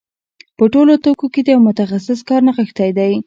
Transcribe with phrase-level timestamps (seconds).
[0.57, 3.11] په ټولو توکو کې د یو متخصص کار نغښتی دی